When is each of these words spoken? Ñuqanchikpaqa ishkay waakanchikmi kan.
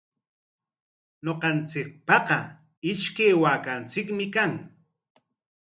Ñuqanchikpaqa 1.25 2.37
ishkay 2.89 3.33
waakanchikmi 3.41 4.25
kan. 4.35 4.51